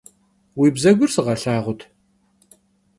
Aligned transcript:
Vui 0.57 0.69
bzegur 0.77 1.09
sığelhağut. 1.15 1.81